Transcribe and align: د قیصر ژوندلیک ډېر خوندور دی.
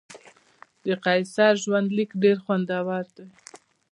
د 0.83 0.85
قیصر 1.05 1.53
ژوندلیک 1.63 2.11
ډېر 2.23 2.37
خوندور 2.43 3.03
دی. 3.15 3.27